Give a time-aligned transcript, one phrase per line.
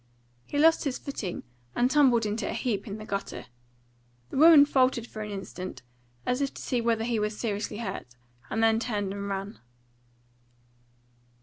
[0.47, 1.43] He lost his footing
[1.75, 3.45] and tumbled into a heap in the gutter.
[4.31, 5.83] The woman faltered an instant,
[6.25, 8.15] as if to see whether he was seriously hurt,
[8.49, 9.59] and then turned and ran.